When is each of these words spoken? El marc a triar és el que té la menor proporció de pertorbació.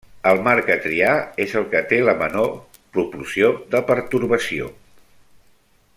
El 0.29 0.39
marc 0.45 0.69
a 0.75 0.77
triar 0.85 1.11
és 1.45 1.53
el 1.59 1.67
que 1.73 1.83
té 1.91 1.99
la 2.07 2.15
menor 2.23 2.49
proporció 2.97 3.53
de 3.77 3.83
pertorbació. 3.91 4.75